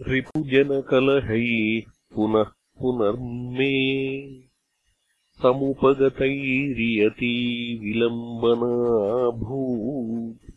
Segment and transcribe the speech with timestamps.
[0.00, 1.82] रिपुजनकलहैः
[2.14, 2.46] पुनः
[2.80, 4.42] पुनर्मे।
[5.42, 10.50] समुपगतैरियती विलम्बनाभूत्।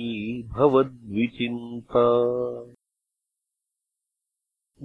[0.56, 2.06] भवद्विचिन्ता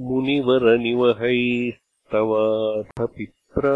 [0.09, 3.75] मुनिवरनिवहैस्तवाथ पित्रा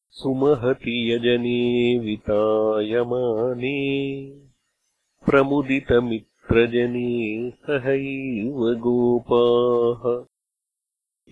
[0.09, 3.77] सुमहति यजने वितायमाने
[5.25, 10.25] प्रमुदितमित्रजने सहैव गोपाः।